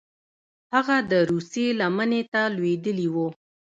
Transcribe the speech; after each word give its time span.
هغه 0.73 0.97
د 1.11 1.13
روسیې 1.31 1.67
لمنې 1.79 2.21
ته 2.31 2.41
لوېدلي 2.55 3.07
وه. 3.13 3.27